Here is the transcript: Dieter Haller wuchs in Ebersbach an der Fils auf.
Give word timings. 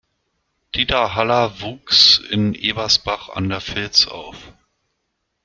Dieter 0.73 1.13
Haller 1.13 1.61
wuchs 1.61 2.17
in 2.17 2.55
Ebersbach 2.55 3.29
an 3.29 3.49
der 3.49 3.61
Fils 3.61 4.07
auf. 4.07 4.51